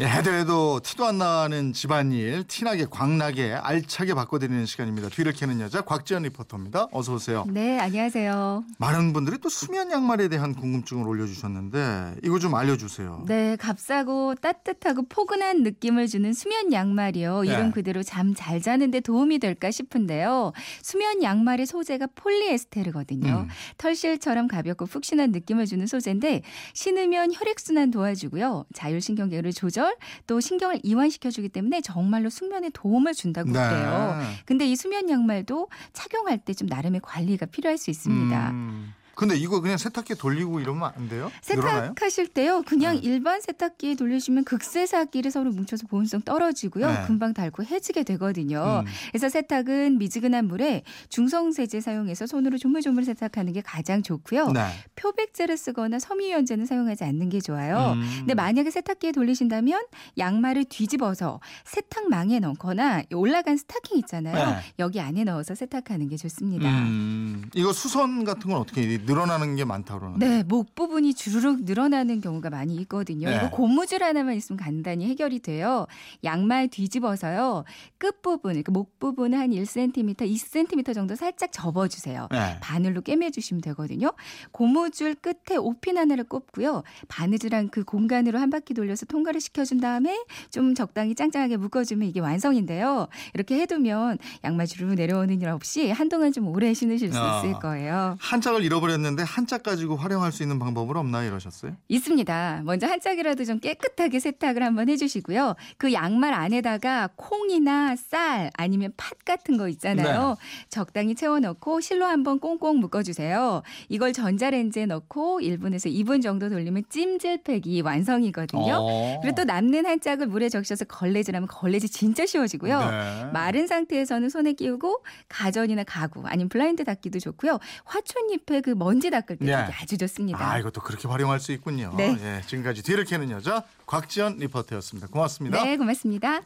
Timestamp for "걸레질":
121.48-121.88